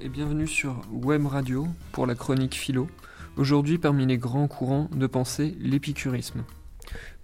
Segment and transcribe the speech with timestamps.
[0.00, 2.86] et bienvenue sur Web Radio pour la chronique philo.
[3.36, 6.44] Aujourd'hui, parmi les grands courants de pensée, l'épicurisme.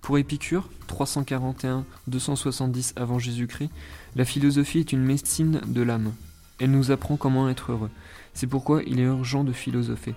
[0.00, 3.70] Pour Épicure, 341-270 avant Jésus-Christ,
[4.16, 6.12] la philosophie est une médecine de l'âme.
[6.58, 7.90] Elle nous apprend comment être heureux.
[8.32, 10.16] C'est pourquoi il est urgent de philosopher.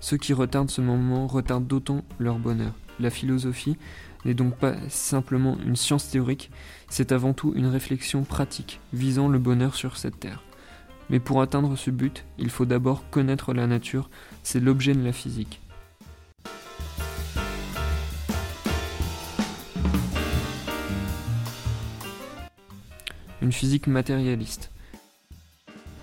[0.00, 2.72] Ceux qui retardent ce moment retardent d'autant leur bonheur.
[2.98, 3.76] La philosophie
[4.24, 6.50] n'est donc pas simplement une science théorique,
[6.88, 10.47] c'est avant tout une réflexion pratique visant le bonheur sur cette terre.
[11.10, 14.10] Mais pour atteindre ce but, il faut d'abord connaître la nature,
[14.42, 15.60] c'est l'objet de la physique.
[23.40, 24.70] Une physique matérialiste.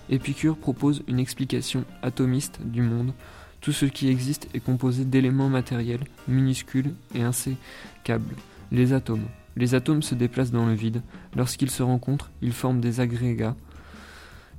[0.10, 3.14] Épicure propose une explication atomiste du monde.
[3.62, 8.36] Tout ce qui existe est composé d'éléments matériels, minuscules et insécables,
[8.72, 9.26] les atomes.
[9.56, 11.02] Les atomes se déplacent dans le vide.
[11.36, 13.56] Lorsqu'ils se rencontrent, ils forment des agrégats,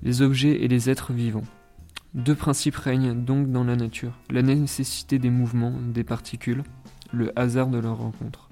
[0.02, 1.44] les objets et les êtres vivants.
[2.14, 6.62] Deux principes règnent donc dans la nature, la nécessité des mouvements des particules,
[7.12, 8.48] le hasard de leur rencontre.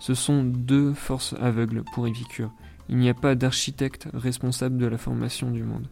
[0.00, 2.52] Ce sont deux forces aveugles pour Épicure.
[2.88, 5.88] Il n'y a pas d'architecte responsable de la formation du monde.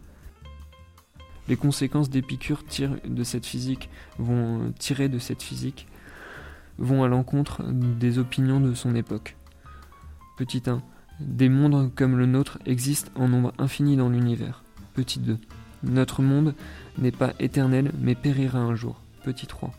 [1.48, 2.64] Les conséquences d'Épicure
[3.04, 5.86] de cette physique vont tirer de cette physique
[6.78, 9.36] vont à l'encontre des opinions de son époque.
[10.36, 10.82] Petit 1.
[11.20, 14.65] Des mondes comme le nôtre existent en nombre infini dans l'univers.
[14.96, 15.36] Petit 2.
[15.82, 16.54] Notre monde
[16.96, 19.02] n'est pas éternel mais périra un jour.
[19.24, 19.70] Petit 3.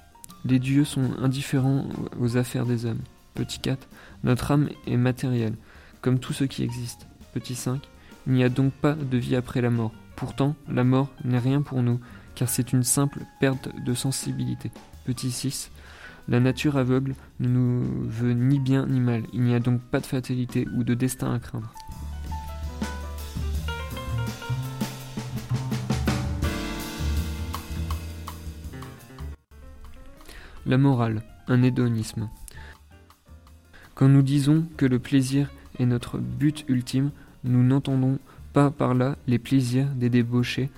[0.45, 3.01] Les dieux sont indifférents aux affaires des hommes.
[3.33, 3.87] Petit 4.
[4.23, 5.55] Notre âme est matérielle,
[6.01, 7.07] comme tout ce qui existe.
[7.33, 7.81] Petit 5.
[8.27, 9.91] Il n'y a donc pas de vie après la mort.
[10.15, 11.99] Pourtant, la mort n'est rien pour nous,
[12.35, 14.69] car c'est une simple perte de sensibilité.
[15.05, 15.71] Petit 6.
[16.27, 19.23] La nature aveugle ne nous veut ni bien ni mal.
[19.33, 21.73] Il n'y a donc pas de fatalité ou de destin à craindre.
[30.67, 32.29] La morale, un hédonisme.
[33.95, 37.11] Quand nous disons que le plaisir est notre but ultime,
[37.43, 38.19] nous n'entendons
[38.53, 40.69] pas par là les plaisirs des débauchés,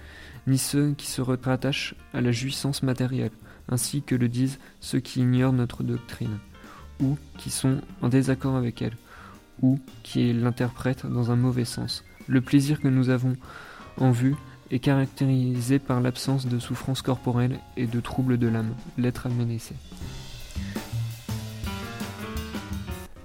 [0.47, 3.31] ni ceux qui se rattachent à la jouissance matérielle
[3.71, 6.37] ainsi que le disent ceux qui ignorent notre doctrine,
[7.01, 8.97] ou qui sont en désaccord avec elle,
[9.61, 12.03] ou qui l'interprètent dans un mauvais sens.
[12.27, 13.35] Le plaisir que nous avons
[13.97, 14.35] en vue
[14.71, 19.75] est caractérisé par l'absence de souffrance corporelle et de troubles de l'âme, l'être aménacé.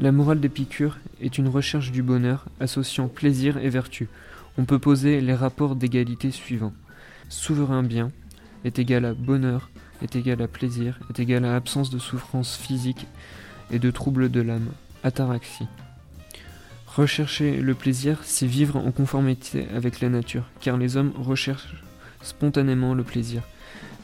[0.00, 4.09] La morale d'Épicure est une recherche du bonheur associant plaisir et vertu.
[4.59, 6.72] On peut poser les rapports d'égalité suivants.
[7.28, 8.10] Souverain bien
[8.65, 9.71] est égal à bonheur
[10.03, 13.06] est égal à plaisir, est égal à absence de souffrance physique
[13.71, 14.71] et de troubles de l'âme,
[15.03, 15.66] ataraxie.
[16.97, 21.75] Rechercher le plaisir, c'est vivre en conformité avec la nature, car les hommes recherchent
[22.22, 23.43] spontanément le plaisir.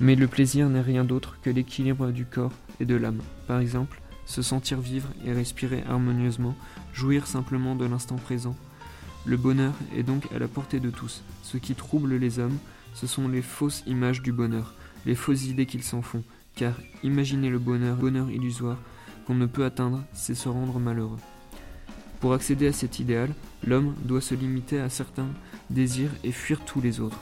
[0.00, 3.20] Mais le plaisir n'est rien d'autre que l'équilibre du corps et de l'âme.
[3.46, 6.56] Par exemple, se sentir vivre et respirer harmonieusement,
[6.92, 8.56] jouir simplement de l'instant présent.
[9.24, 11.22] Le bonheur est donc à la portée de tous.
[11.44, 12.58] Ce qui trouble les hommes,
[12.94, 14.74] ce sont les fausses images du bonheur,
[15.06, 16.24] les fausses idées qu'ils s'en font,
[16.56, 16.74] car
[17.04, 18.78] imaginer le bonheur, bonheur illusoire,
[19.28, 21.20] qu'on ne peut atteindre, c'est se rendre malheureux.
[22.20, 23.31] Pour accéder à cet idéal,
[23.66, 25.28] l'homme doit se limiter à certains
[25.70, 27.19] désirs et fuir tous les autres.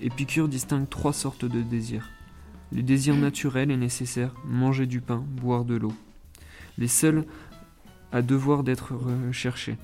[0.00, 2.10] Épicure distingue trois sortes de désirs.
[2.72, 5.92] Les désirs naturels et nécessaires, manger du pain, boire de l'eau.
[6.78, 7.24] Les seuls
[8.10, 9.76] à devoir d'être recherchés.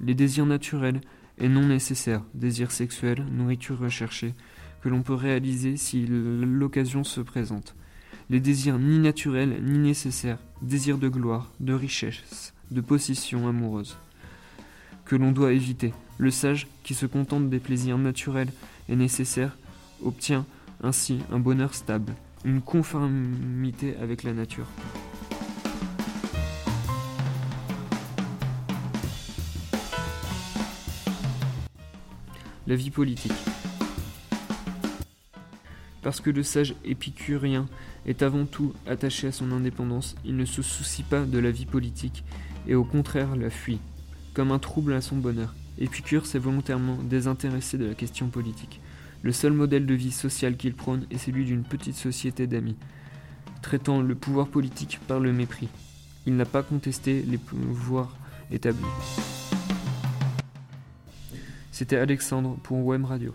[0.00, 1.02] Les désirs naturels
[1.36, 4.34] et non nécessaires, désirs sexuels, nourriture recherchée,
[4.82, 7.74] que l'on peut réaliser si l'occasion se présente.
[8.30, 13.96] Les désirs ni naturels ni nécessaires, désirs de gloire, de richesse, de possession amoureuse,
[15.04, 15.92] que l'on doit éviter.
[16.18, 18.52] Le sage, qui se contente des plaisirs naturels
[18.88, 19.56] et nécessaires,
[20.02, 20.46] obtient
[20.82, 22.14] ainsi un bonheur stable,
[22.44, 24.66] une conformité avec la nature.
[32.66, 33.32] La vie politique.
[36.02, 37.68] Parce que le sage épicurien
[38.06, 41.66] est avant tout attaché à son indépendance, il ne se soucie pas de la vie
[41.66, 42.24] politique
[42.66, 43.80] et au contraire la fuit,
[44.34, 45.54] comme un trouble à son bonheur.
[45.78, 48.80] Épicure s'est volontairement désintéressé de la question politique.
[49.22, 52.76] Le seul modèle de vie sociale qu'il prône est celui d'une petite société d'amis,
[53.62, 55.68] traitant le pouvoir politique par le mépris.
[56.26, 58.16] Il n'a pas contesté les pouvoirs
[58.50, 58.84] établis.
[61.70, 63.34] C'était Alexandre pour Web Radio.